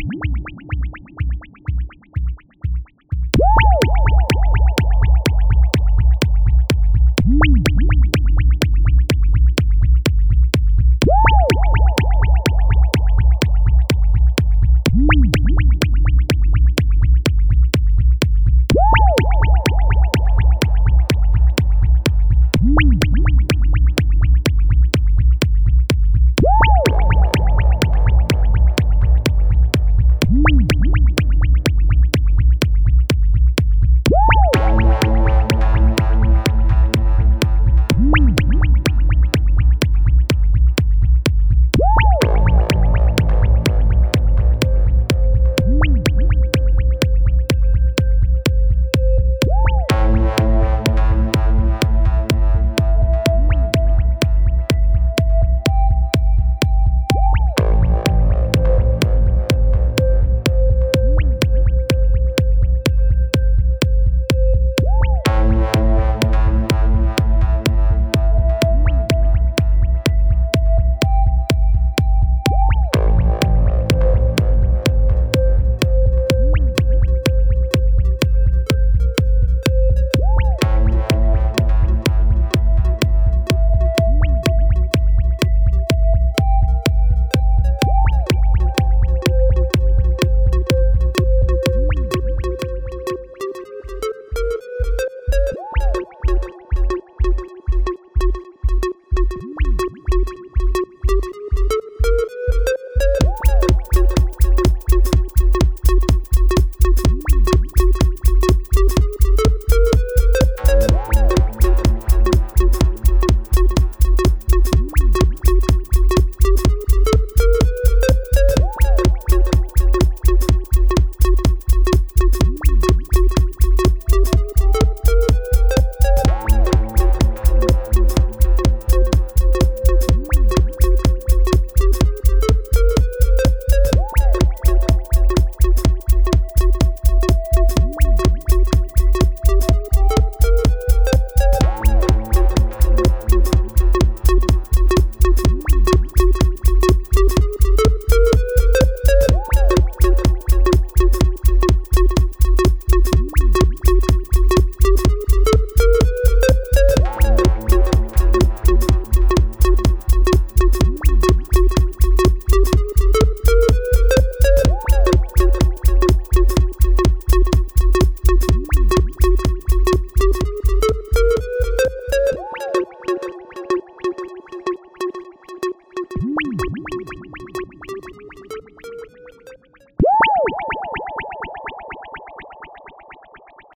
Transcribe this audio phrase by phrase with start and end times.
[0.00, 0.31] you